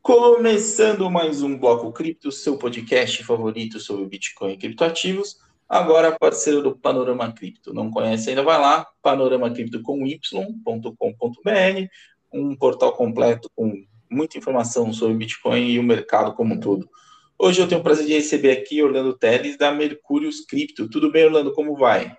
[0.00, 5.38] Começando mais um Bloco Cripto, seu podcast favorito sobre Bitcoin e criptoativos.
[5.68, 7.72] Agora parceiro do Panorama Cripto.
[7.72, 8.42] Não conhece ainda?
[8.42, 11.50] Vai lá, panoramacripto com y.com.br,
[12.32, 16.88] um portal completo com muita informação sobre Bitcoin e o mercado como um todo.
[17.38, 20.88] Hoje eu tenho o prazer de receber aqui Orlando Teles da Mercúrios Cripto.
[20.88, 21.52] Tudo bem, Orlando?
[21.52, 22.16] Como vai?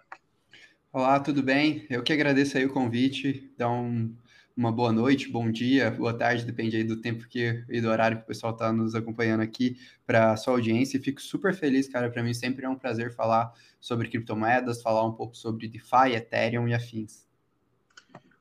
[0.92, 1.86] Olá, tudo bem?
[1.90, 3.52] Eu que agradeço aí o convite.
[3.58, 4.14] Dá um
[4.56, 8.18] uma boa noite, bom dia, boa tarde, depende aí do tempo que e do horário
[8.18, 11.02] que o pessoal está nos acompanhando aqui para a sua audiência.
[11.02, 12.10] Fico super feliz, cara.
[12.10, 16.68] Para mim sempre é um prazer falar sobre criptomoedas, falar um pouco sobre DeFi, Ethereum
[16.70, 17.26] e afins.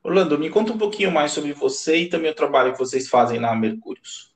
[0.01, 3.39] Orlando, me conta um pouquinho mais sobre você e também o trabalho que vocês fazem
[3.39, 4.33] na Mercúrios.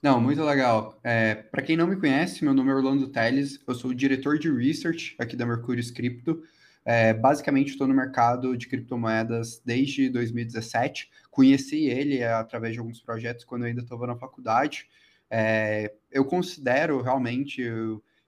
[0.00, 0.98] Não, muito legal.
[1.02, 4.38] É, para quem não me conhece, meu nome é Orlando Teles, eu sou o diretor
[4.38, 6.42] de research aqui da Mercúrios Cripto.
[6.84, 11.10] É, basicamente, estou no mercado de criptomoedas desde 2017.
[11.30, 14.88] Conheci ele através de alguns projetos quando eu ainda estava na faculdade.
[15.28, 17.62] É, eu considero realmente,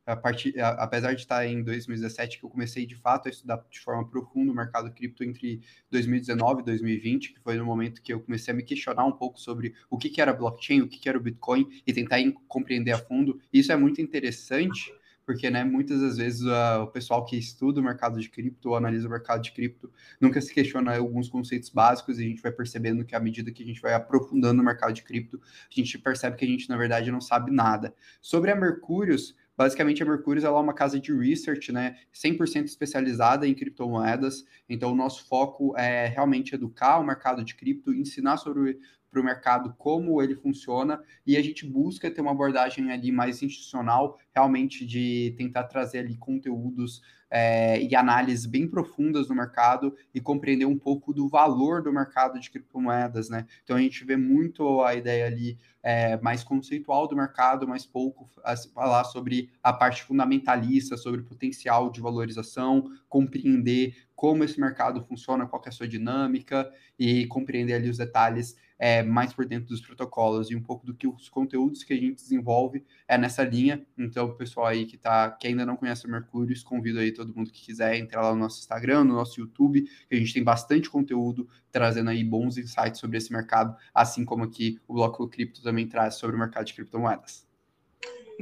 [0.06, 3.64] a partir, a, apesar de estar em 2017, que eu comecei de fato a estudar
[3.70, 8.12] de forma profunda o mercado cripto entre 2019 e 2020, que foi no momento que
[8.12, 10.98] eu comecei a me questionar um pouco sobre o que, que era blockchain, o que,
[10.98, 13.40] que era o Bitcoin e tentar compreender a fundo.
[13.52, 14.92] Isso é muito interessante
[15.24, 18.76] porque né, muitas das vezes uh, o pessoal que estuda o mercado de cripto ou
[18.76, 22.52] analisa o mercado de cripto nunca se questiona alguns conceitos básicos e a gente vai
[22.52, 25.98] percebendo que à medida que a gente vai aprofundando o mercado de cripto, a gente
[25.98, 27.94] percebe que a gente, na verdade, não sabe nada.
[28.20, 33.54] Sobre a Mercúrios, Basicamente, a Mercúrios é uma casa de research, né, 100% especializada em
[33.54, 34.44] criptomoedas.
[34.66, 38.78] Então, o nosso foco é realmente educar o mercado de cripto, ensinar sobre
[39.12, 43.42] para o mercado como ele funciona e a gente busca ter uma abordagem ali mais
[43.42, 50.20] institucional, realmente de tentar trazer ali conteúdos é, e análises bem profundas do mercado e
[50.20, 53.46] compreender um pouco do valor do mercado de criptomoedas, né?
[53.64, 58.29] Então a gente vê muito a ideia ali é, mais conceitual do mercado, mas pouco
[58.44, 65.02] a falar sobre a parte fundamentalista, sobre o potencial de valorização, compreender como esse mercado
[65.02, 69.68] funciona, qual é a sua dinâmica e compreender ali os detalhes é, mais por dentro
[69.68, 73.44] dos protocolos e um pouco do que os conteúdos que a gente desenvolve é nessa
[73.44, 73.86] linha.
[73.96, 77.32] Então, o pessoal aí que, tá, que ainda não conhece o Mercúrios, convido aí todo
[77.32, 80.42] mundo que quiser entrar lá no nosso Instagram, no nosso YouTube, que a gente tem
[80.42, 85.62] bastante conteúdo trazendo aí bons insights sobre esse mercado, assim como aqui o Bloco Cripto
[85.62, 87.52] também traz sobre o mercado de criptomoedas.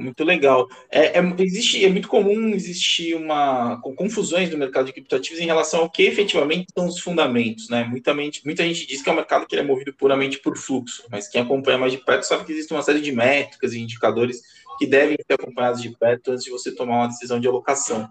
[0.01, 0.67] Muito legal.
[0.89, 5.81] É, é, existe, é muito comum existir uma confusões no mercado de criptoativos em relação
[5.81, 7.83] ao que efetivamente são os fundamentos, né?
[7.83, 11.03] Muita, mente, muita gente diz que é um mercado que é movido puramente por fluxo,
[11.09, 14.41] mas quem acompanha mais de perto sabe que existe uma série de métricas e indicadores
[14.79, 18.09] que devem ser acompanhados de perto antes de você tomar uma decisão de alocação.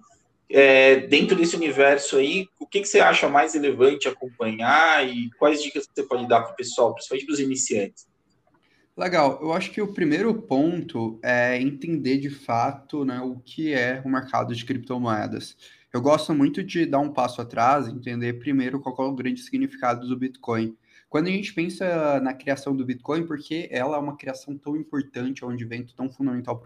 [0.49, 5.63] É, dentro desse universo aí, o que, que você acha mais relevante acompanhar e quais
[5.63, 8.10] dicas você pode dar para o pessoal, principalmente para os iniciantes?
[9.01, 14.03] Legal, eu acho que o primeiro ponto é entender de fato né, o que é
[14.05, 15.57] o mercado de criptomoedas.
[15.91, 20.07] Eu gosto muito de dar um passo atrás, entender primeiro qual é o grande significado
[20.07, 20.77] do Bitcoin.
[21.09, 25.43] Quando a gente pensa na criação do Bitcoin, porque ela é uma criação tão importante,
[25.43, 26.63] é um evento tão fundamental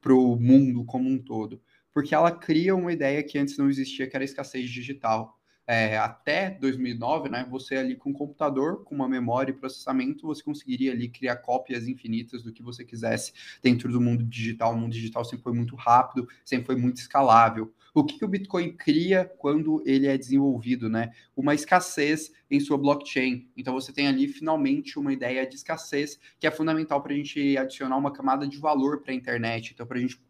[0.00, 1.60] para o mundo como um todo?
[1.92, 5.35] Porque ela cria uma ideia que antes não existia, que era a escassez digital
[5.66, 10.42] é, até 2009, né, você ali com um computador, com uma memória e processamento, você
[10.42, 14.72] conseguiria ali criar cópias infinitas do que você quisesse dentro do mundo digital.
[14.72, 17.74] O mundo digital sempre foi muito rápido, sempre foi muito escalável.
[17.92, 21.12] O que, que o Bitcoin cria quando ele é desenvolvido, né?
[21.34, 23.48] Uma escassez em sua blockchain.
[23.56, 27.56] Então você tem ali finalmente uma ideia de escassez que é fundamental para a gente
[27.56, 29.72] adicionar uma camada de valor para a internet.
[29.72, 30.20] Então, para a gente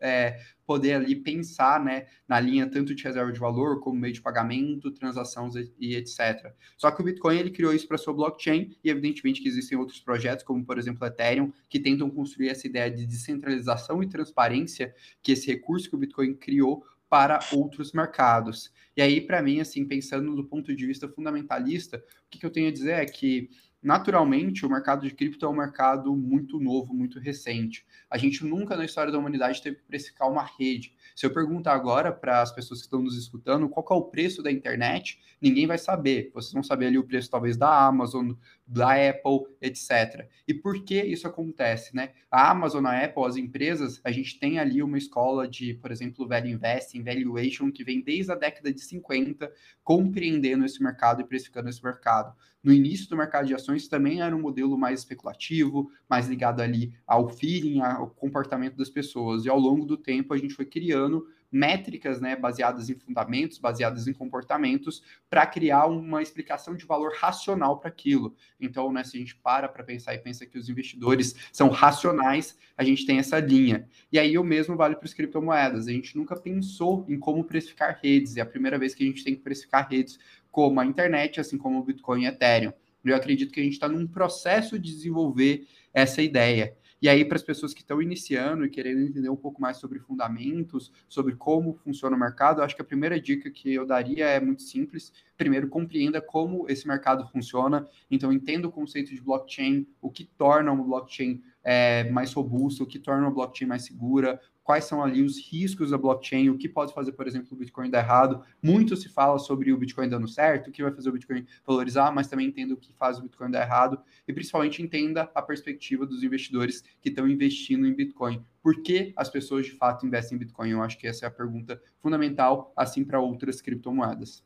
[0.00, 4.20] é, poder ali pensar né, na linha tanto de reserva de valor como meio de
[4.20, 6.52] pagamento, transações e etc.
[6.76, 10.00] Só que o Bitcoin ele criou isso para sua blockchain e evidentemente que existem outros
[10.00, 14.94] projetos, como por exemplo o Ethereum, que tentam construir essa ideia de descentralização e transparência
[15.22, 18.72] que esse recurso que o Bitcoin criou para outros mercados.
[18.96, 22.50] E aí, para mim, assim, pensando do ponto de vista fundamentalista, o que, que eu
[22.50, 23.50] tenho a dizer é que
[23.82, 27.84] naturalmente, o mercado de cripto é um mercado muito novo, muito recente.
[28.10, 30.94] A gente nunca na história da humanidade teve que precificar uma rede.
[31.14, 34.42] Se eu perguntar agora para as pessoas que estão nos escutando qual é o preço
[34.42, 36.30] da internet, ninguém vai saber.
[36.34, 38.32] Vocês vão saber ali o preço talvez da Amazon,
[38.66, 40.28] da Apple, etc.
[40.46, 42.10] E por que isso acontece, né?
[42.30, 46.28] A Amazon, a Apple, as empresas, a gente tem ali uma escola de, por exemplo,
[46.28, 51.68] Value Investing, Valuation, que vem desde a década de 50, compreendendo esse mercado e precificando
[51.68, 52.34] esse mercado.
[52.62, 56.92] No início do mercado de ações também era um modelo mais especulativo, mais ligado ali
[57.06, 59.44] ao feeling, ao comportamento das pessoas.
[59.44, 64.06] E ao longo do tempo a gente foi criando métricas, né, baseadas em fundamentos, baseadas
[64.06, 68.34] em comportamentos, para criar uma explicação de valor racional para aquilo.
[68.60, 72.56] Então, né, se a gente para para pensar e pensa que os investidores são racionais,
[72.76, 73.88] a gente tem essa linha.
[74.12, 75.88] E aí o mesmo vale para as criptomoedas.
[75.88, 78.36] A gente nunca pensou em como precificar redes.
[78.36, 80.18] É a primeira vez que a gente tem que precificar redes
[80.50, 82.72] como a internet, assim como o Bitcoin e Ethereum.
[83.04, 86.76] Eu acredito que a gente está num processo de desenvolver essa ideia.
[87.02, 89.98] E aí, para as pessoas que estão iniciando e querendo entender um pouco mais sobre
[89.98, 94.38] fundamentos, sobre como funciona o mercado, acho que a primeira dica que eu daria é
[94.38, 95.10] muito simples.
[95.34, 97.88] Primeiro, compreenda como esse mercado funciona.
[98.10, 102.86] Então, entenda o conceito de blockchain, o que torna uma blockchain é, mais robusta, o
[102.86, 106.68] que torna uma blockchain mais segura, quais são ali os riscos da blockchain, o que
[106.68, 108.42] pode fazer, por exemplo, o Bitcoin dar errado.
[108.62, 112.12] Muito se fala sobre o Bitcoin dando certo, o que vai fazer o Bitcoin valorizar,
[112.12, 116.06] mas também entenda o que faz o Bitcoin dar errado e principalmente entenda a perspectiva
[116.06, 118.44] dos investidores que estão investindo em Bitcoin.
[118.62, 120.70] Por que as pessoas de fato investem em Bitcoin?
[120.70, 124.44] Eu acho que essa é a pergunta fundamental, assim para outras criptomoedas.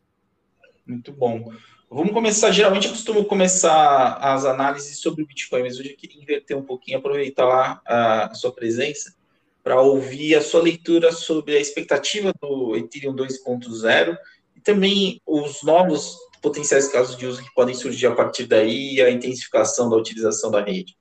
[0.86, 1.52] Muito bom.
[1.90, 2.50] Vamos começar.
[2.50, 6.62] Geralmente eu costumo começar as análises sobre o Bitcoin, mas hoje eu queria inverter um
[6.62, 9.14] pouquinho, aproveitar lá a sua presença
[9.62, 14.16] para ouvir a sua leitura sobre a expectativa do Ethereum 2.0
[14.56, 19.02] e também os novos potenciais casos de uso que podem surgir a partir daí e
[19.02, 20.94] a intensificação da utilização da rede.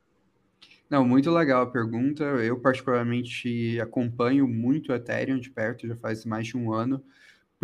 [0.90, 2.24] Não, muito legal a pergunta.
[2.24, 7.04] Eu, particularmente, acompanho muito o Ethereum de perto, já faz mais de um ano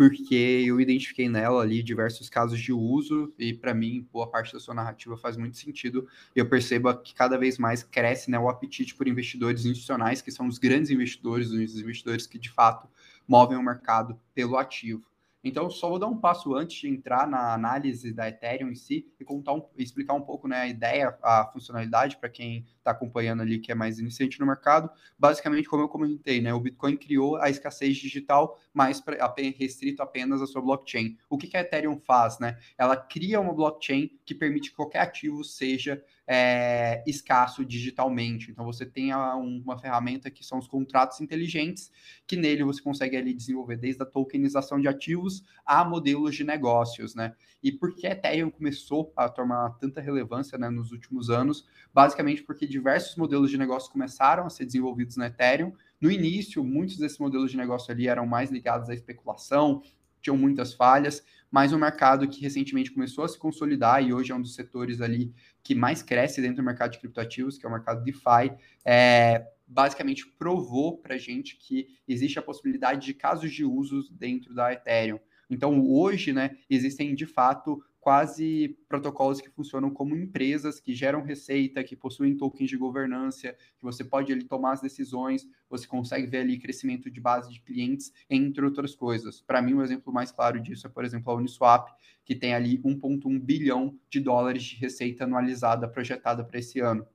[0.00, 4.58] porque eu identifiquei nela ali diversos casos de uso e para mim boa parte da
[4.58, 6.08] sua narrativa faz muito sentido.
[6.34, 10.48] Eu percebo que cada vez mais cresce né, o apetite por investidores institucionais, que são
[10.48, 12.88] os grandes investidores, os investidores que de fato
[13.28, 15.04] movem o mercado pelo ativo.
[15.42, 19.06] Então, só vou dar um passo antes de entrar na análise da Ethereum em si
[19.18, 23.40] e contar um, explicar um pouco né, a ideia, a funcionalidade para quem está acompanhando
[23.42, 24.90] ali que é mais iniciante no mercado.
[25.18, 29.16] Basicamente, como eu comentei, né, o Bitcoin criou a escassez digital, mas pra,
[29.58, 31.16] restrito apenas à sua blockchain.
[31.28, 32.38] O que, que a Ethereum faz?
[32.38, 32.58] Né?
[32.76, 36.02] Ela cria uma blockchain que permite que qualquer ativo seja
[36.32, 38.52] é, escasso digitalmente.
[38.52, 41.90] Então você tem a, uma ferramenta que são os contratos inteligentes,
[42.24, 47.16] que nele você consegue ali desenvolver desde a tokenização de ativos a modelos de negócios,
[47.16, 47.34] né?
[47.60, 51.66] E por que a Ethereum começou a tomar tanta relevância né, nos últimos anos?
[51.92, 55.72] Basicamente porque diversos modelos de negócio começaram a ser desenvolvidos na Ethereum.
[56.00, 59.82] No início, muitos desses modelos de negócio ali eram mais ligados à especulação,
[60.20, 64.34] tinham muitas falhas, mas um mercado que recentemente começou a se consolidar e hoje é
[64.34, 65.32] um dos setores ali
[65.62, 68.52] que mais cresce dentro do mercado de criptoativos, que é o mercado DeFi,
[68.84, 74.54] é, basicamente provou para a gente que existe a possibilidade de casos de usos dentro
[74.54, 75.18] da Ethereum.
[75.48, 81.84] Então, hoje, né, existem de fato quase protocolos que funcionam como empresas que geram receita,
[81.84, 86.38] que possuem tokens de governança, que você pode ali tomar as decisões, você consegue ver
[86.38, 89.42] ali crescimento de base de clientes, entre outras coisas.
[89.42, 91.90] Para mim, o um exemplo mais claro disso é, por exemplo, a Uniswap,
[92.24, 97.06] que tem ali 1,1 bilhão de dólares de receita anualizada projetada para esse ano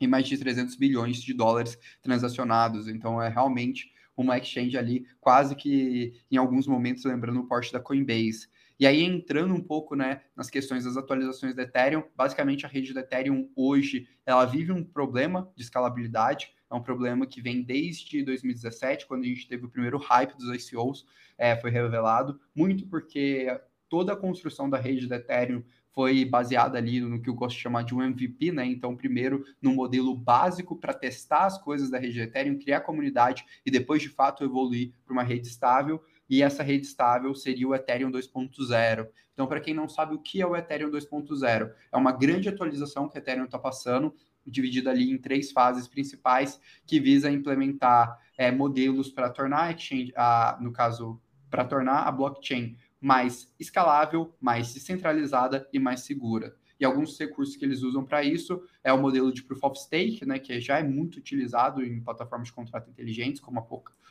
[0.00, 2.86] e mais de 300 bilhões de dólares transacionados.
[2.86, 7.80] Então, é realmente uma exchange ali, quase que em alguns momentos lembrando o porte da
[7.80, 8.48] Coinbase.
[8.78, 12.92] E aí, entrando um pouco né, nas questões das atualizações do Ethereum, basicamente a rede
[12.92, 18.22] do Ethereum hoje ela vive um problema de escalabilidade, é um problema que vem desde
[18.22, 23.48] 2017, quando a gente teve o primeiro hype dos ICOs, é, foi revelado, muito porque
[23.88, 27.62] toda a construção da rede do Ethereum foi baseada ali no que eu gosto de
[27.62, 28.64] chamar de um MVP, né?
[28.64, 33.70] Então, primeiro, no modelo básico para testar as coisas da rede Ethereum, criar comunidade e
[33.70, 36.00] depois, de fato, evoluir para uma rede estável.
[36.28, 39.08] E essa rede estável seria o Ethereum 2.0.
[39.32, 43.08] Então, para quem não sabe o que é o Ethereum 2.0, é uma grande atualização
[43.08, 44.14] que o Ethereum está passando,
[44.46, 50.12] dividida ali em três fases principais, que visa implementar é, modelos para tornar a exchange,
[50.16, 51.20] a, no caso,
[51.50, 56.56] para tornar a blockchain mais escalável, mais descentralizada e mais segura.
[56.78, 60.24] E alguns recursos que eles usam para isso é o modelo de Proof of Stake,
[60.24, 63.62] né, que já é muito utilizado em plataformas de contrato inteligentes, como a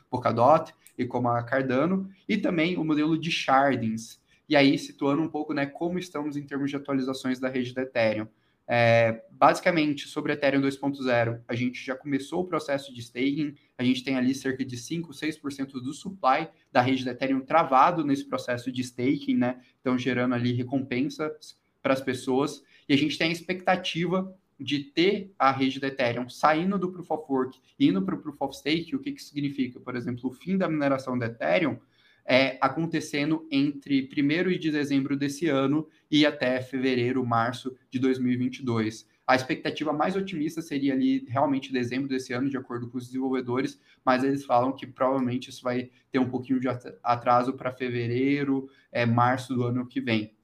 [0.09, 4.21] Polkadot e como a Cardano, e também o modelo de shardings.
[4.49, 7.81] E aí, situando um pouco né, como estamos em termos de atualizações da rede da
[7.81, 8.27] Ethereum.
[8.69, 14.03] É, basicamente, sobre Ethereum 2.0, a gente já começou o processo de staking, a gente
[14.03, 18.69] tem ali cerca de 5, 6% do supply da rede da Ethereum travado nesse processo
[18.69, 19.61] de staking, né?
[19.79, 21.57] Então, gerando ali recompensas
[21.87, 26.27] para as pessoas, e a gente tem a expectativa de ter a rede da Ethereum
[26.27, 29.79] saindo do Proof of Work indo para o Proof of Stake, o que, que significa?
[29.79, 31.77] Por exemplo, o fim da mineração da Ethereum,
[32.25, 39.07] é, acontecendo entre 1 de dezembro desse ano e até fevereiro, março de 2022.
[39.25, 43.79] A expectativa mais otimista seria ali realmente dezembro desse ano, de acordo com os desenvolvedores,
[44.03, 46.67] mas eles falam que provavelmente isso vai ter um pouquinho de
[47.01, 50.36] atraso para fevereiro, é, março do ano que vem.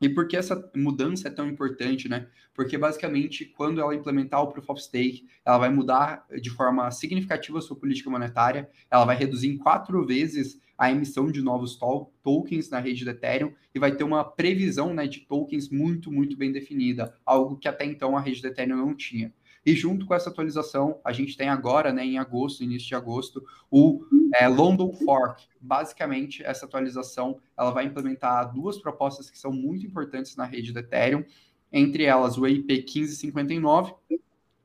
[0.00, 2.28] E por que essa mudança é tão importante, né?
[2.54, 7.58] Porque basicamente, quando ela implementar o Proof of Stake, ela vai mudar de forma significativa
[7.58, 12.12] a sua política monetária, ela vai reduzir em quatro vezes a emissão de novos to
[12.22, 16.36] tokens na rede do Ethereum e vai ter uma previsão né, de tokens muito, muito
[16.36, 19.32] bem definida, algo que até então a rede do Ethereum não tinha.
[19.68, 23.44] E junto com essa atualização, a gente tem agora, né, em agosto, início de agosto,
[23.70, 24.02] o
[24.34, 25.44] é, London Fork.
[25.60, 30.78] Basicamente, essa atualização ela vai implementar duas propostas que são muito importantes na rede do
[30.78, 31.22] Ethereum,
[31.70, 33.92] entre elas o EIP 1559,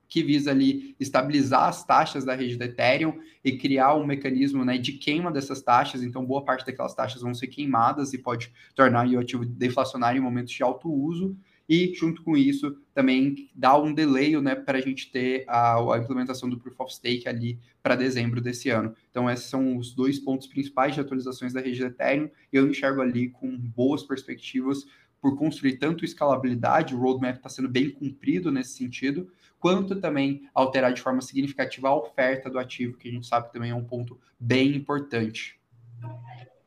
[0.07, 4.77] que visa ali estabilizar as taxas da rede do Ethereum e criar um mecanismo né,
[4.77, 6.01] de queima dessas taxas.
[6.01, 10.23] Então, boa parte daquelas taxas vão ser queimadas e pode tornar o ativo deflacionário em
[10.23, 11.35] momentos de alto uso
[11.67, 15.97] e, junto com isso, também dá um delay né, para a gente ter a, a,
[15.97, 18.93] implementação do Proof of Stake ali para dezembro desse ano.
[19.09, 22.29] Então, esses são os dois pontos principais de atualizações da rede do Ethereum.
[22.51, 24.85] Eu enxergo ali com boas perspectivas
[25.21, 30.91] por construir tanto escalabilidade, o roadmap está sendo bem cumprido nesse sentido, quanto também alterar
[30.91, 34.19] de forma significativa a oferta do ativo, que a gente sabe também é um ponto
[34.37, 35.57] bem importante.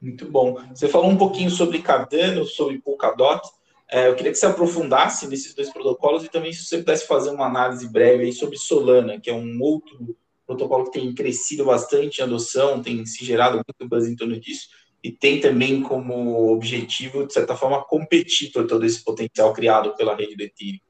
[0.00, 0.56] Muito bom.
[0.74, 3.42] Você falou um pouquinho sobre Cardano, sobre Polkadot.
[3.88, 7.30] É, eu queria que você aprofundasse nesses dois protocolos e também se você pudesse fazer
[7.30, 10.16] uma análise breve sobre Solana, que é um outro
[10.46, 14.68] protocolo que tem crescido bastante em adoção, tem se gerado muito buzz em torno disso
[15.02, 20.16] e tem também como objetivo, de certa forma, competir por todo esse potencial criado pela
[20.16, 20.80] rede do Ethereum.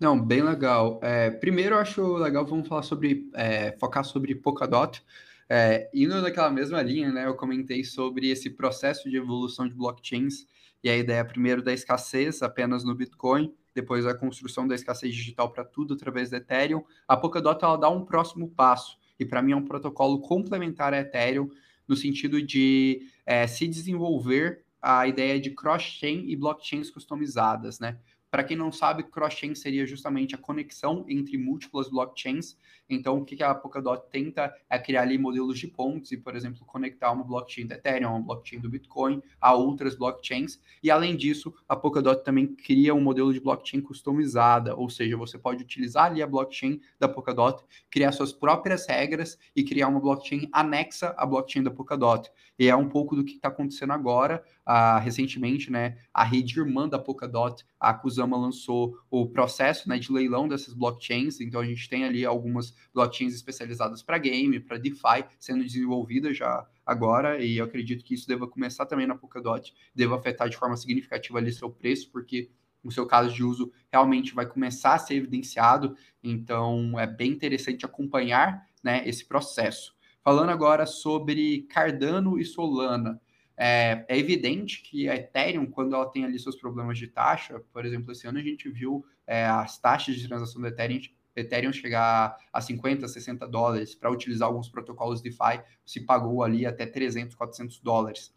[0.00, 0.98] Não, bem legal.
[1.02, 5.02] É, primeiro, eu acho legal, vamos falar sobre, é, focar sobre Polkadot.
[5.46, 10.46] É, indo naquela mesma linha, né, eu comentei sobre esse processo de evolução de blockchains
[10.82, 15.52] e a ideia primeiro da escassez apenas no Bitcoin, depois a construção da escassez digital
[15.52, 16.84] para tudo através do Ethereum.
[17.06, 21.00] A Polkadot ela dá um próximo passo e para mim é um protocolo complementar a
[21.00, 21.50] Ethereum
[21.86, 27.98] no sentido de é, se desenvolver a ideia de cross-chain e blockchains customizadas, né?
[28.30, 32.56] Para quem não sabe, cross-chain seria justamente a conexão entre múltiplas blockchains.
[32.88, 36.64] Então, o que a Polkadot tenta é criar ali modelos de pontes e, por exemplo,
[36.64, 40.58] conectar uma blockchain do Ethereum, uma blockchain do Bitcoin a outras blockchains.
[40.82, 45.38] E, além disso, a Polkadot também cria um modelo de blockchain customizada, ou seja, você
[45.38, 50.48] pode utilizar ali a blockchain da Polkadot, criar suas próprias regras e criar uma blockchain
[50.52, 52.30] anexa à blockchain da Polkadot.
[52.58, 54.42] E é um pouco do que está acontecendo agora.
[54.66, 60.12] Ah, recentemente, né, a rede irmã da Polkadot, a Kusama, lançou o processo né, de
[60.12, 61.40] leilão dessas blockchains.
[61.40, 66.66] Então, a gente tem ali algumas blockchains especializadas para game, para DeFi, sendo desenvolvidas já
[66.84, 70.76] agora, e eu acredito que isso deva começar também na Polkadot, deva afetar de forma
[70.76, 72.50] significativa ali seu preço, porque
[72.82, 77.84] o seu caso de uso realmente vai começar a ser evidenciado, então é bem interessante
[77.84, 79.94] acompanhar né, esse processo.
[80.22, 83.20] Falando agora sobre Cardano e Solana,
[83.56, 87.84] é, é, evidente que a Ethereum, quando ela tem ali seus problemas de taxa, por
[87.84, 91.00] exemplo, esse ano a gente viu é, as taxas de transação do Ethereum,
[91.40, 96.86] Ethereum chegar a 50, 60 dólares para utilizar alguns protocolos DeFi, se pagou ali até
[96.86, 98.34] 300, 400 dólares.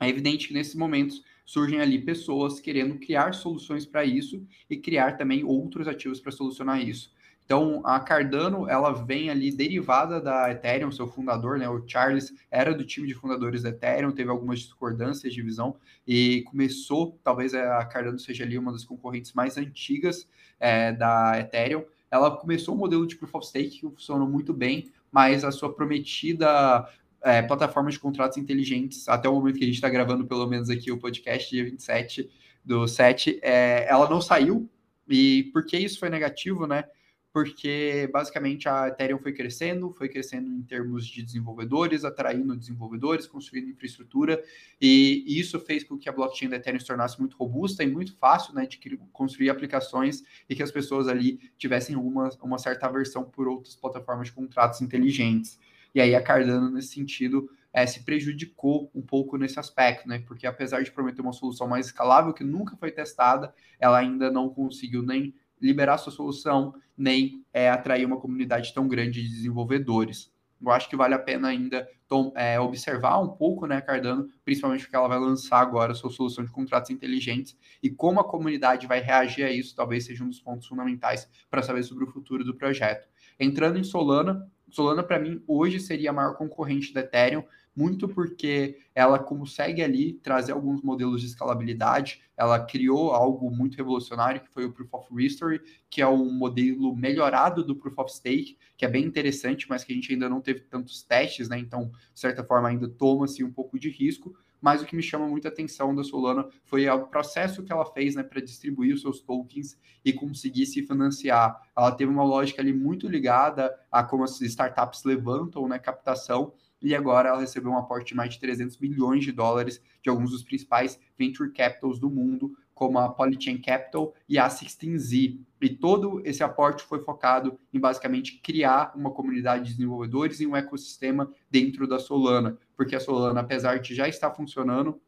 [0.00, 5.16] É evidente que nesses momentos surgem ali pessoas querendo criar soluções para isso e criar
[5.16, 7.12] também outros ativos para solucionar isso.
[7.44, 12.72] Então, a Cardano, ela vem ali derivada da Ethereum, seu fundador, né, o Charles, era
[12.72, 17.84] do time de fundadores da Ethereum, teve algumas discordâncias de visão e começou, talvez a
[17.84, 21.84] Cardano seja ali uma das concorrentes mais antigas é, da Ethereum.
[22.12, 25.50] Ela começou o um modelo de Proof of Stake que funcionou muito bem, mas a
[25.50, 26.86] sua prometida
[27.22, 30.68] é, plataforma de contratos inteligentes, até o momento que a gente está gravando, pelo menos
[30.68, 32.28] aqui, o podcast, dia 27
[32.62, 34.68] do 7, é, ela não saiu.
[35.08, 36.84] E por que isso foi negativo, né?
[37.32, 43.70] Porque basicamente a Ethereum foi crescendo, foi crescendo em termos de desenvolvedores, atraindo desenvolvedores, construindo
[43.70, 44.42] infraestrutura,
[44.78, 48.14] e isso fez com que a blockchain da Ethereum se tornasse muito robusta e muito
[48.16, 48.78] fácil né, de
[49.12, 54.26] construir aplicações e que as pessoas ali tivessem uma, uma certa aversão por outras plataformas
[54.26, 55.58] de contratos inteligentes.
[55.94, 60.22] E aí a Cardano, nesse sentido, é, se prejudicou um pouco nesse aspecto, né?
[60.26, 64.50] Porque apesar de prometer uma solução mais escalável que nunca foi testada, ela ainda não
[64.50, 70.32] conseguiu nem liberar sua solução, nem é, atrair uma comunidade tão grande de desenvolvedores.
[70.60, 74.82] Eu acho que vale a pena ainda tom, é, observar um pouco, né, Cardano, principalmente
[74.82, 79.00] porque ela vai lançar agora sua solução de contratos inteligentes e como a comunidade vai
[79.00, 82.54] reagir a isso, talvez seja um dos pontos fundamentais para saber sobre o futuro do
[82.54, 83.08] projeto.
[83.40, 88.78] Entrando em Solana, Solana para mim hoje seria a maior concorrente da Ethereum, muito porque
[88.94, 92.22] ela consegue ali trazer alguns modelos de escalabilidade.
[92.36, 96.94] Ela criou algo muito revolucionário, que foi o Proof of History, que é um modelo
[96.94, 100.40] melhorado do Proof of Stake, que é bem interessante, mas que a gente ainda não
[100.40, 101.58] teve tantos testes, né?
[101.58, 104.34] Então, de certa forma, ainda toma-se um pouco de risco.
[104.62, 108.14] Mas o que me chama muita atenção da Solana foi o processo que ela fez
[108.14, 111.60] né, para distribuir os seus tokens e conseguir se financiar.
[111.76, 116.94] Ela teve uma lógica ali muito ligada a como as startups levantam né, captação e
[116.94, 120.42] agora ela recebeu um aporte de mais de 300 bilhões de dólares de alguns dos
[120.42, 125.38] principais venture capitals do mundo, como a Polychain Capital e a 16Z.
[125.60, 130.56] E todo esse aporte foi focado em basicamente criar uma comunidade de desenvolvedores e um
[130.56, 135.00] ecossistema dentro da Solana, porque a Solana, apesar de já estar funcionando,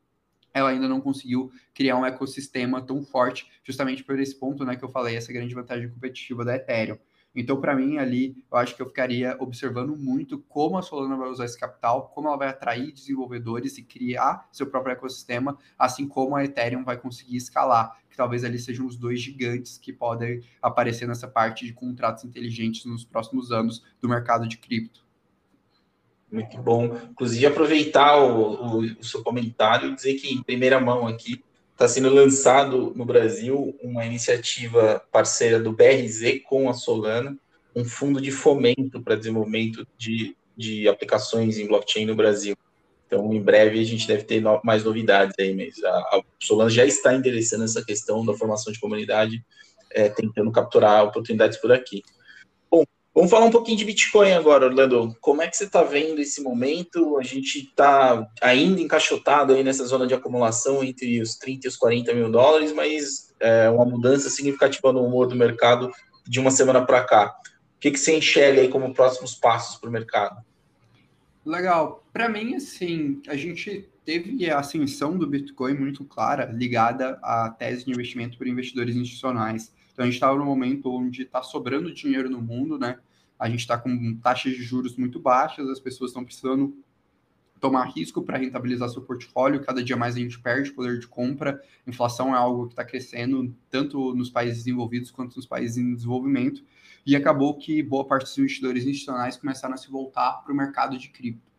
[0.54, 4.85] ela ainda não conseguiu criar um ecossistema tão forte, justamente por esse ponto né, que
[4.85, 6.97] eu falei, essa grande vantagem competitiva da Ethereum.
[7.35, 11.29] Então, para mim, ali, eu acho que eu ficaria observando muito como a Solana vai
[11.29, 16.37] usar esse capital, como ela vai atrair desenvolvedores e criar seu próprio ecossistema, assim como
[16.37, 21.09] a Ethereum vai conseguir escalar, que talvez ali sejam os dois gigantes que podem aparecer
[21.09, 25.05] nessa parte de contratos inteligentes nos próximos anos do mercado de cripto.
[26.31, 26.97] Muito bom.
[27.11, 31.88] Inclusive, aproveitar o, o, o seu comentário e dizer que, em primeira mão aqui, está
[31.88, 37.37] sendo lançado no Brasil uma iniciativa parceira do BRZ com a Solana,
[37.75, 42.57] um fundo de fomento para desenvolvimento de, de aplicações em blockchain no Brasil.
[43.07, 46.71] Então, em breve, a gente deve ter no, mais novidades aí, mas a, a, Solana
[46.71, 49.45] já está endereçando essa questão da formação de comunidade,
[49.90, 52.02] é, tentando capturar oportunidades por aqui.
[53.14, 55.16] Vamos falar um pouquinho de Bitcoin agora, Orlando.
[55.21, 57.16] Como é que você está vendo esse momento?
[57.16, 61.76] A gente está ainda encaixotado aí nessa zona de acumulação entre os 30 e os
[61.76, 65.92] 40 mil dólares, mas é uma mudança significativa no humor do mercado
[66.26, 67.37] de uma semana para cá.
[67.76, 70.44] O que, que você enxerga aí como próximos passos para o mercado?
[71.47, 72.04] Legal.
[72.12, 77.85] Para mim, assim, a gente teve a ascensão do Bitcoin muito clara, ligada à tese
[77.85, 79.73] de investimento por investidores institucionais.
[79.94, 82.98] Então a gente estava num momento onde está sobrando dinheiro no mundo, né?
[83.38, 86.76] A gente está com taxas de juros muito baixas, as pessoas estão precisando
[87.60, 89.64] tomar risco para rentabilizar seu portfólio.
[89.64, 91.62] Cada dia mais a gente perde poder de compra.
[91.86, 96.62] Inflação é algo que está crescendo tanto nos países desenvolvidos quanto nos países em desenvolvimento.
[97.07, 100.98] E acabou que boa parte dos investidores institucionais começaram a se voltar para o mercado
[100.98, 101.54] de cripto.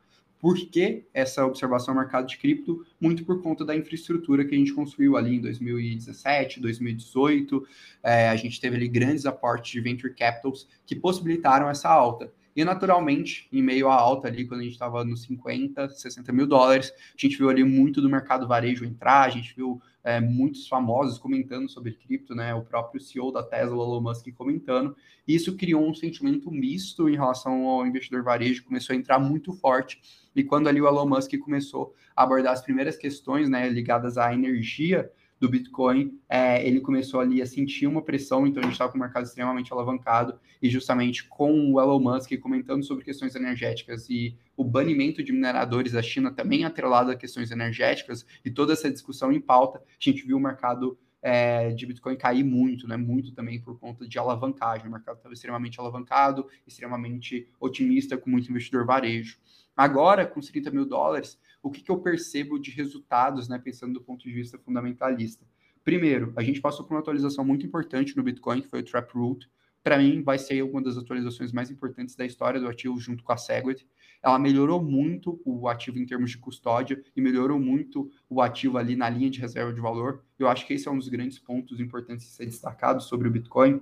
[0.46, 2.86] Por que essa observação no mercado de cripto?
[3.02, 7.68] Muito por conta da infraestrutura que a gente construiu ali em 2017, 2018.
[8.04, 12.32] É, a gente teve ali grandes aportes de venture capitals que possibilitaram essa alta.
[12.56, 16.46] E, naturalmente, em meio à alta ali, quando a gente estava nos 50, 60 mil
[16.46, 20.68] dólares, a gente viu ali muito do mercado varejo entrar, a gente viu é, muitos
[20.68, 22.54] famosos comentando sobre cripto, né?
[22.54, 24.96] O próprio CEO da Tesla, Elon Musk, comentando.
[25.28, 29.52] E isso criou um sentimento misto em relação ao investidor varejo, começou a entrar muito
[29.52, 30.00] forte.
[30.36, 34.32] E quando ali o Elon Musk começou a abordar as primeiras questões, né, ligadas à
[34.32, 38.92] energia, do Bitcoin, é, ele começou ali a sentir uma pressão, então a gente estava
[38.92, 44.10] com o mercado extremamente alavancado, e justamente com o Elon Musk comentando sobre questões energéticas
[44.10, 48.90] e o banimento de mineradores da China também atrelado a questões energéticas, e toda essa
[48.90, 52.96] discussão em pauta, a gente viu o mercado é, de Bitcoin cair muito, né?
[52.96, 54.88] Muito também por conta de alavancagem.
[54.88, 59.40] O mercado estava extremamente alavancado, extremamente otimista, com muito investidor varejo.
[59.76, 64.02] Agora, com 30 mil dólares, o que, que eu percebo de resultados, né, pensando do
[64.02, 65.44] ponto de vista fundamentalista?
[65.84, 69.50] Primeiro, a gente passou por uma atualização muito importante no Bitcoin, que foi o Taproot.
[69.84, 73.32] Para mim, vai ser uma das atualizações mais importantes da história do ativo, junto com
[73.32, 73.88] a Segwit.
[74.22, 78.96] Ela melhorou muito o ativo em termos de custódia e melhorou muito o ativo ali
[78.96, 80.24] na linha de reserva de valor.
[80.38, 83.32] Eu acho que esse é um dos grandes pontos importantes de ser destacado sobre o
[83.32, 83.82] Bitcoin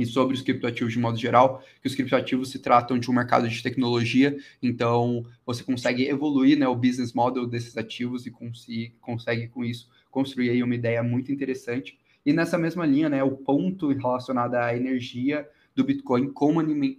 [0.00, 3.46] e sobre os criptoativos de modo geral, que os criptoativos se tratam de um mercado
[3.46, 9.48] de tecnologia, então você consegue evoluir né, o business model desses ativos e consegue, consegue
[9.48, 11.98] com isso construir aí uma ideia muito interessante.
[12.24, 16.54] E nessa mesma linha, né, o ponto relacionado à energia do Bitcoin com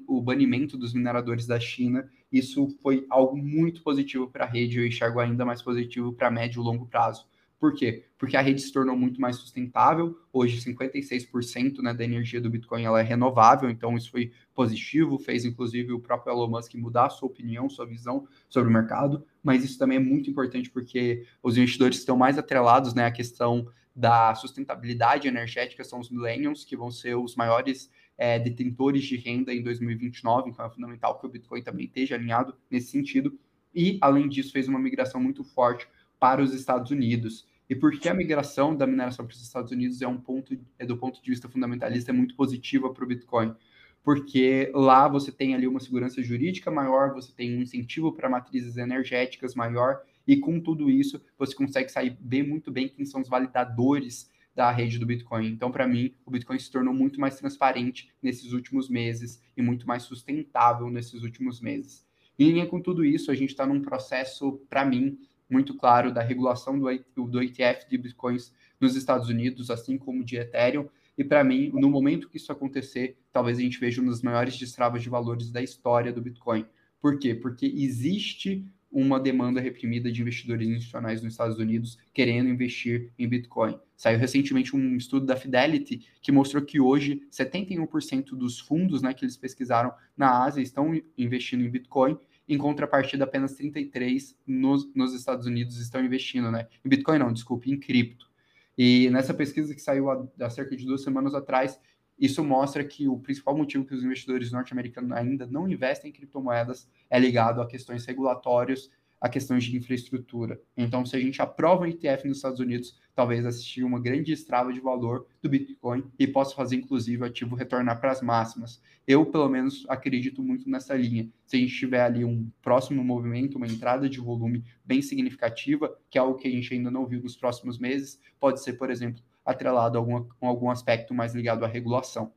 [0.08, 4.86] o banimento dos mineradores da China, isso foi algo muito positivo para a rede, eu
[4.86, 7.26] enxergo ainda mais positivo para médio e longo prazo.
[7.62, 8.06] Por quê?
[8.18, 10.18] Porque a rede se tornou muito mais sustentável.
[10.34, 15.46] Hoje, 56% né, da energia do Bitcoin ela é renovável, então isso foi positivo, fez
[15.46, 19.24] inclusive o próprio Elon Musk mudar sua opinião, sua visão sobre o mercado.
[19.44, 23.68] Mas isso também é muito importante porque os investidores estão mais atrelados né, à questão
[23.96, 29.54] da sustentabilidade energética, são os millennials, que vão ser os maiores é, detentores de renda
[29.54, 33.38] em 2029, então é fundamental que o Bitcoin também esteja alinhado nesse sentido.
[33.76, 35.88] E, além disso, fez uma migração muito forte
[36.22, 37.48] para os Estados Unidos.
[37.72, 40.98] E porque a migração da mineração para os Estados Unidos é um ponto, é do
[40.98, 43.56] ponto de vista fundamentalista, é muito positiva para o Bitcoin.
[44.04, 48.76] porque lá você tem ali uma segurança jurídica maior, você tem um incentivo para matrizes
[48.76, 54.30] energéticas maior, e com tudo isso você consegue saber muito bem quem são os validadores
[54.54, 55.48] da rede do Bitcoin.
[55.48, 59.88] Então, para mim, o Bitcoin se tornou muito mais transparente nesses últimos meses e muito
[59.88, 62.06] mais sustentável nesses últimos meses.
[62.38, 65.18] Em linha com tudo isso, a gente está num processo, para mim,
[65.52, 70.38] muito claro da regulação do, do ETF de Bitcoins nos Estados Unidos, assim como de
[70.38, 70.88] Ethereum.
[71.18, 74.58] E para mim, no momento que isso acontecer, talvez a gente veja um dos maiores
[74.58, 76.66] destravas de valores da história do Bitcoin.
[77.00, 77.36] Por quê?
[77.36, 83.80] Porque existe uma demanda reprimida de investidores institucionais nos Estados Unidos querendo investir em Bitcoin.
[83.96, 89.24] Saiu recentemente um estudo da Fidelity que mostrou que hoje 71% dos fundos né, que
[89.24, 92.18] eles pesquisaram na Ásia estão investindo em Bitcoin,
[92.54, 96.68] em contrapartida apenas 33% nos, nos Estados Unidos estão investindo, né?
[96.84, 98.30] Em Bitcoin não, desculpe, em cripto.
[98.78, 101.80] E nessa pesquisa que saiu há, há cerca de duas semanas atrás,
[102.20, 106.90] isso mostra que o principal motivo que os investidores norte-americanos ainda não investem em criptomoedas
[107.10, 110.60] é ligado a questões regulatórias, a questões de infraestrutura.
[110.76, 114.74] Então, se a gente aprova um ETF nos Estados Unidos, talvez assistir uma grande estrava
[114.74, 118.82] de valor do Bitcoin e possa fazer, inclusive, o ativo retornar para as máximas.
[119.08, 121.30] Eu, pelo menos, acredito muito nessa linha.
[121.46, 126.18] Se a gente tiver ali um próximo movimento, uma entrada de volume bem significativa, que
[126.18, 129.22] é algo que a gente ainda não viu nos próximos meses, pode ser, por exemplo,
[129.46, 132.34] atrelado a algum, algum aspecto mais ligado à regulação.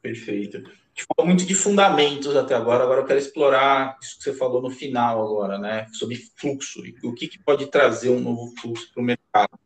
[0.00, 0.58] Perfeito.
[0.58, 4.32] A gente falou muito de fundamentos até agora, agora eu quero explorar isso que você
[4.32, 5.86] falou no final agora, né?
[5.92, 9.58] Sobre fluxo, e o que, que pode trazer um novo fluxo para o mercado.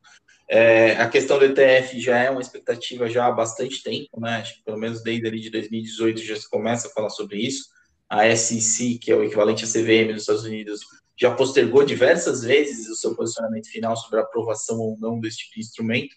[0.48, 4.36] É, a questão do ETF já é uma expectativa já há bastante tempo, né?
[4.36, 7.70] Acho que pelo menos desde ali de 2018 já se começa a falar sobre isso.
[8.08, 10.80] A SEC, que é o equivalente à CVM nos Estados Unidos,
[11.16, 15.54] já postergou diversas vezes o seu posicionamento final sobre a aprovação ou não desse tipo
[15.54, 16.14] de instrumento,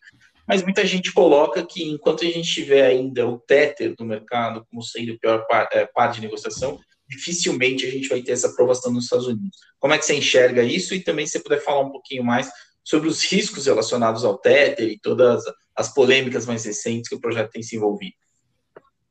[0.48, 4.82] mas muita gente coloca que enquanto a gente tiver ainda o Tether do mercado como
[4.82, 9.06] sendo a pior é, parte de negociação, dificilmente a gente vai ter essa aprovação nos
[9.06, 9.58] Estados Unidos.
[9.80, 10.94] Como é que você enxerga isso?
[10.94, 12.50] E também se puder falar um pouquinho mais
[12.84, 15.44] sobre os riscos relacionados ao Tether e todas
[15.76, 18.16] as polêmicas mais recentes que o projeto tem se envolvido.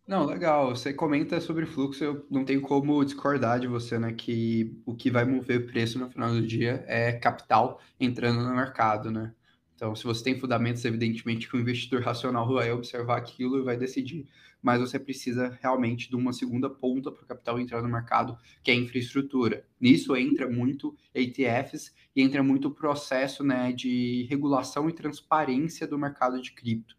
[0.07, 0.77] Não, legal.
[0.77, 4.12] Você comenta sobre fluxo, eu não tenho como discordar de você, né?
[4.12, 8.55] Que o que vai mover o preço no final do dia é capital entrando no
[8.55, 9.33] mercado, né?
[9.85, 13.77] Então, se você tem fundamentos, evidentemente que o investidor racional vai observar aquilo e vai
[13.77, 14.27] decidir.
[14.62, 18.70] Mas você precisa realmente de uma segunda ponta para o capital entrar no mercado, que
[18.70, 19.66] é a infraestrutura.
[19.79, 25.99] Nisso entra muito ETFs e entra muito o processo né, de regulação e transparência do
[25.99, 26.97] mercado de cripto.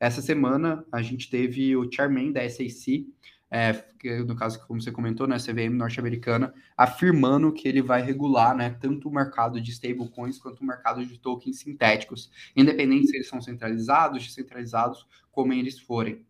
[0.00, 3.12] Essa semana a gente teve o chairman da SEC,
[3.54, 3.84] é,
[4.24, 9.10] no caso, como você comentou, né, CVM norte-americana, afirmando que ele vai regular né, tanto
[9.10, 14.24] o mercado de stablecoins quanto o mercado de tokens sintéticos, independente se eles são centralizados,
[14.24, 16.24] descentralizados, como eles forem.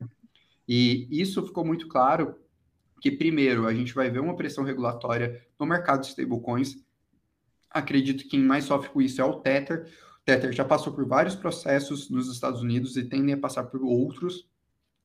[0.66, 2.34] E isso ficou muito claro
[3.00, 6.76] que, primeiro, a gente vai ver uma pressão regulatória no mercado de stablecoins.
[7.70, 9.88] Acredito que quem mais sofre com isso é o Tether.
[10.24, 14.50] Tether já passou por vários processos nos Estados Unidos e tendem a passar por outros.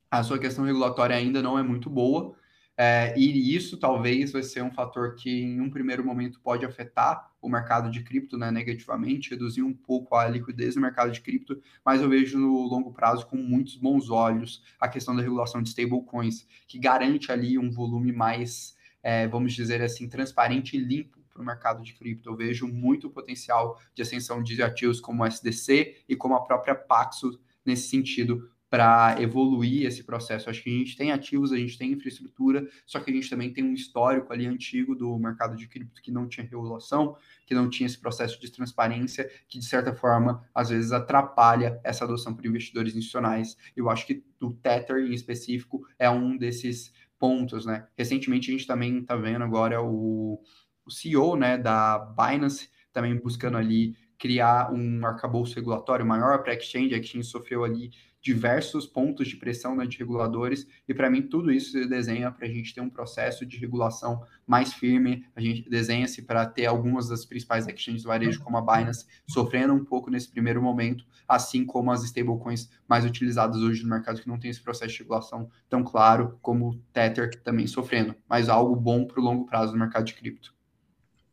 [0.09, 2.35] A sua questão regulatória ainda não é muito boa,
[2.79, 7.31] é, e isso talvez vai ser um fator que, em um primeiro momento, pode afetar
[7.41, 11.59] o mercado de cripto né, negativamente, reduzir um pouco a liquidez do mercado de cripto,
[11.83, 15.69] mas eu vejo no longo prazo com muitos bons olhos a questão da regulação de
[15.69, 21.41] stablecoins, que garante ali um volume mais, é, vamos dizer assim, transparente e limpo para
[21.41, 22.29] o mercado de cripto.
[22.29, 26.75] Eu vejo muito potencial de ascensão de ativos como o SDC e como a própria
[26.75, 30.49] Paxos nesse sentido para evoluir esse processo.
[30.49, 33.51] Acho que a gente tem ativos, a gente tem infraestrutura, só que a gente também
[33.51, 37.69] tem um histórico ali antigo do mercado de cripto que não tinha regulação, que não
[37.69, 42.45] tinha esse processo de transparência, que de certa forma às vezes atrapalha essa adoção por
[42.45, 43.55] investidores institucionais.
[43.75, 47.87] Eu acho que o Tether em específico é um desses pontos, né?
[47.97, 50.41] Recentemente a gente também está vendo agora o
[50.87, 56.55] o CEO né, da Binance também buscando ali criar um arcabouço regulatório maior para a
[56.55, 56.95] exchange.
[56.95, 61.51] A exchange sofreu ali diversos pontos de pressão né, de reguladores, e para mim tudo
[61.51, 65.25] isso se desenha para a gente ter um processo de regulação mais firme.
[65.35, 69.73] A gente desenha-se para ter algumas das principais exchanges do varejo, como a Binance, sofrendo
[69.73, 74.27] um pouco nesse primeiro momento, assim como as stablecoins mais utilizadas hoje no mercado, que
[74.27, 78.75] não tem esse processo de regulação tão claro, como o Tether também sofrendo, mas algo
[78.75, 80.56] bom para o longo prazo no mercado de cripto.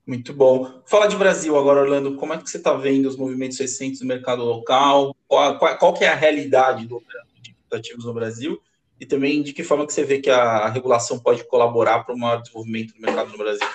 [0.06, 0.82] Muito bom.
[0.84, 2.16] Fala de Brasil agora, Orlando.
[2.16, 5.16] Como é que você está vendo os movimentos recentes do mercado local?
[5.26, 7.02] Qual, qual, qual que é a realidade do
[7.40, 8.60] de ativos no Brasil?
[9.00, 12.18] E também de que forma que você vê que a regulação pode colaborar para o
[12.18, 13.66] maior desenvolvimento do mercado no Brasil?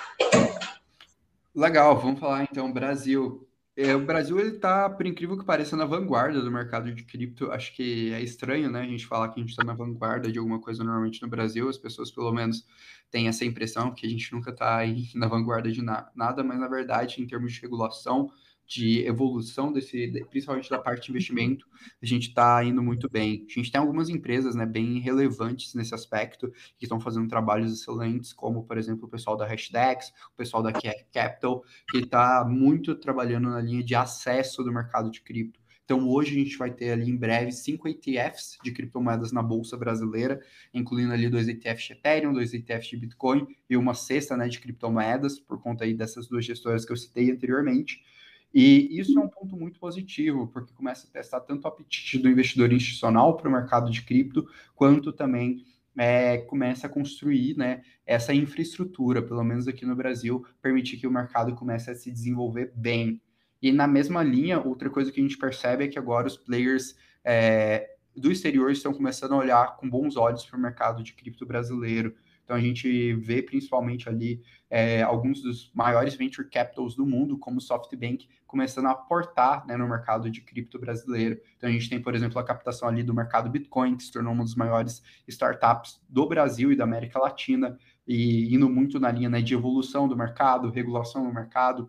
[1.54, 3.46] Legal, vamos falar então Brasil.
[3.82, 7.50] É, o Brasil ele está, por incrível que pareça, na vanguarda do mercado de cripto.
[7.50, 8.82] Acho que é estranho, né?
[8.82, 11.66] A gente falar que a gente está na vanguarda de alguma coisa normalmente no Brasil.
[11.66, 12.66] As pessoas, pelo menos,
[13.10, 14.80] têm essa impressão que a gente nunca está
[15.16, 18.30] na vanguarda de na nada, mas na verdade, em termos de regulação,
[18.70, 21.66] de evolução desse, principalmente da parte de investimento,
[22.00, 23.44] a gente está indo muito bem.
[23.50, 28.32] A gente tem algumas empresas, né, bem relevantes nesse aspecto que estão fazendo trabalhos excelentes,
[28.32, 33.50] como por exemplo o pessoal da Hashdex, o pessoal da Capital, que está muito trabalhando
[33.50, 35.58] na linha de acesso do mercado de cripto.
[35.84, 39.76] Então, hoje a gente vai ter ali em breve cinco ETFs de criptomoedas na Bolsa
[39.76, 40.40] Brasileira,
[40.72, 44.60] incluindo ali dois ETFs de Ethereum, dois ETFs de Bitcoin e uma cesta né, de
[44.60, 48.04] criptomoedas, por conta aí dessas duas gestoras que eu citei anteriormente.
[48.52, 52.28] E isso é um ponto muito positivo, porque começa a testar tanto o apetite do
[52.28, 55.64] investidor institucional para o mercado de cripto, quanto também
[55.96, 61.10] é, começa a construir né, essa infraestrutura, pelo menos aqui no Brasil, permitir que o
[61.12, 63.20] mercado comece a se desenvolver bem.
[63.62, 66.96] E na mesma linha, outra coisa que a gente percebe é que agora os players
[67.24, 71.46] é, do exterior estão começando a olhar com bons olhos para o mercado de cripto
[71.46, 72.14] brasileiro.
[72.50, 77.58] Então a gente vê principalmente ali é, alguns dos maiores venture capitals do mundo, como
[77.58, 81.40] o SoftBank, começando a aportar né, no mercado de cripto brasileiro.
[81.56, 84.32] Então a gente tem, por exemplo, a captação ali do mercado Bitcoin, que se tornou
[84.32, 89.30] uma das maiores startups do Brasil e da América Latina, e indo muito na linha
[89.30, 91.88] né, de evolução do mercado, regulação do mercado,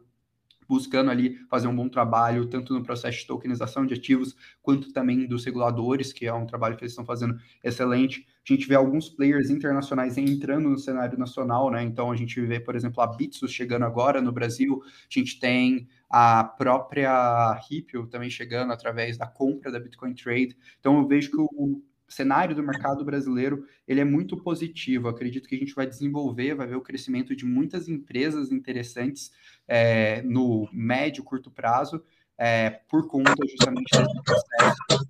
[0.71, 5.27] buscando ali fazer um bom trabalho, tanto no processo de tokenização de ativos, quanto também
[5.27, 8.25] dos reguladores, que é um trabalho que eles estão fazendo excelente.
[8.49, 11.83] A gente vê alguns players internacionais entrando no cenário nacional, né?
[11.83, 15.89] Então a gente vê, por exemplo, a Bitsus chegando agora no Brasil, a gente tem
[16.09, 20.55] a própria Ripple também chegando através da compra da Bitcoin Trade.
[20.79, 25.07] Então eu vejo que o cenário do mercado brasileiro ele é muito positivo.
[25.07, 29.31] acredito que a gente vai desenvolver, vai ver o crescimento de muitas empresas interessantes
[29.67, 32.03] é, no médio, curto prazo,
[32.37, 35.07] é, por conta justamente desse processo.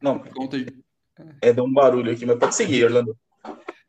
[0.00, 0.84] Não, por conta de...
[1.40, 3.16] é, deu um barulho aqui, mas pode seguir, Orlando.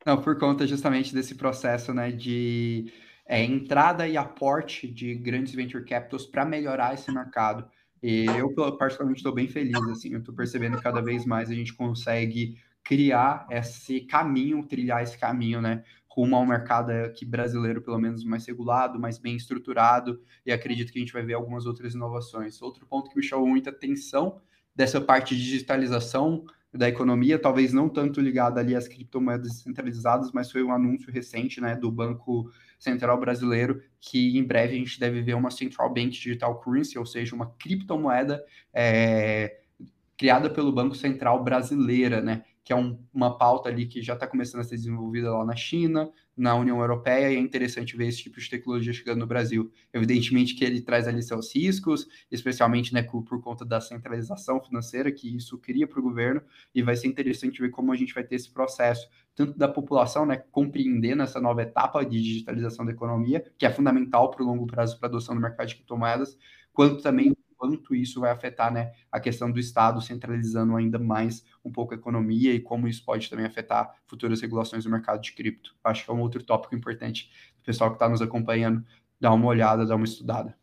[0.04, 2.92] Não, por conta justamente desse processo né, de
[3.26, 7.68] é, entrada e aporte de grandes venture capitals para melhorar esse mercado.
[8.02, 11.54] E eu, particularmente, estou bem feliz, assim, eu estou percebendo que cada vez mais a
[11.54, 17.98] gente consegue criar esse caminho, trilhar esse caminho, né, rumo ao mercado aqui brasileiro, pelo
[17.98, 21.94] menos mais regulado, mais bem estruturado, e acredito que a gente vai ver algumas outras
[21.94, 22.62] inovações.
[22.62, 24.40] Outro ponto que me chamou muita atenção
[24.74, 30.50] dessa parte de digitalização da economia, talvez não tanto ligada ali às criptomoedas centralizadas, mas
[30.50, 35.22] foi um anúncio recente, né, do Banco Central Brasileiro, que em breve a gente deve
[35.22, 39.60] ver uma Central Bank Digital Currency, ou seja, uma criptomoeda é,
[40.16, 44.26] criada pelo Banco Central Brasileira, né, que é um, uma pauta ali que já está
[44.26, 48.22] começando a ser desenvolvida lá na China, na União Europeia, e é interessante ver esse
[48.22, 49.72] tipo de tecnologia chegando no Brasil.
[49.92, 55.34] Evidentemente que ele traz ali seus riscos, especialmente né, por conta da centralização financeira que
[55.34, 56.42] isso cria para o governo,
[56.74, 60.26] e vai ser interessante ver como a gente vai ter esse processo, tanto da população,
[60.26, 64.66] né, compreendendo essa nova etapa de digitalização da economia, que é fundamental para o longo
[64.66, 66.36] prazo para a adoção do mercado de criptomoedas,
[66.72, 71.70] quanto também quanto isso vai afetar né, a questão do Estado centralizando ainda mais um
[71.70, 75.74] pouco a economia e como isso pode também afetar futuras regulações do mercado de cripto.
[75.82, 78.84] Acho que é um outro tópico importante o pessoal que está nos acompanhando
[79.20, 80.56] dar uma olhada, dar uma estudada.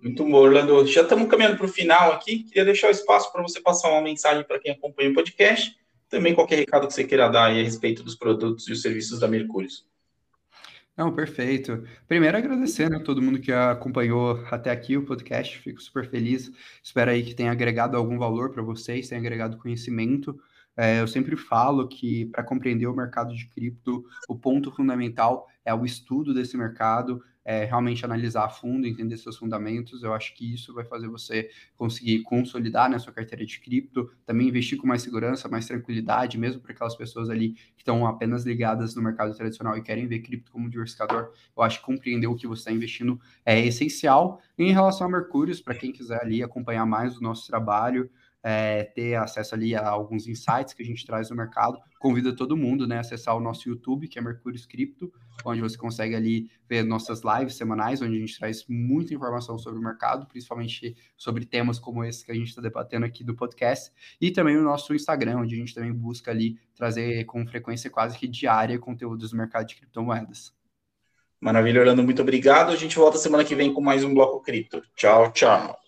[0.00, 0.86] Muito bom, Orlando.
[0.86, 2.44] Já estamos caminhando para o final aqui.
[2.44, 5.76] Queria deixar o espaço para você passar uma mensagem para quem acompanha o podcast.
[6.08, 9.26] Também qualquer recado que você queira dar a respeito dos produtos e os serviços da
[9.26, 9.68] Mercúrio.
[10.98, 11.84] Não, perfeito.
[12.08, 15.56] Primeiro, agradecer, né, todo mundo que acompanhou até aqui o podcast.
[15.60, 16.50] Fico super feliz.
[16.82, 20.36] Espero aí que tenha agregado algum valor para vocês, tenha agregado conhecimento.
[20.76, 25.72] É, eu sempre falo que para compreender o mercado de cripto, o ponto fundamental é
[25.72, 30.02] o estudo desse mercado, é, realmente analisar a fundo, entender seus fundamentos.
[30.02, 34.48] Eu acho que isso vai fazer você conseguir consolidar na sua carteira de cripto, também
[34.48, 38.94] investir com mais segurança, mais tranquilidade, mesmo para aquelas pessoas ali que estão apenas ligadas
[38.94, 41.32] no mercado tradicional e querem ver cripto como diversificador.
[41.56, 44.42] Eu acho que compreender o que você está investindo é essencial.
[44.58, 48.10] E em relação a Mercúrios, para quem quiser ali acompanhar mais o nosso trabalho,
[48.42, 51.78] é, ter acesso ali a alguns insights que a gente traz no mercado.
[51.98, 55.12] Convido todo mundo né, a acessar o nosso YouTube, que é Mercúrio Cripto,
[55.44, 59.78] onde você consegue ali ver nossas lives semanais, onde a gente traz muita informação sobre
[59.78, 63.92] o mercado, principalmente sobre temas como esse que a gente está debatendo aqui do podcast,
[64.20, 68.16] e também o nosso Instagram, onde a gente também busca ali trazer com frequência quase
[68.18, 70.56] que diária conteúdos do mercado de criptomoedas.
[71.40, 72.72] Maravilha, Orlando, muito obrigado.
[72.72, 74.82] A gente volta semana que vem com mais um Bloco Cripto.
[74.96, 75.87] Tchau, tchau.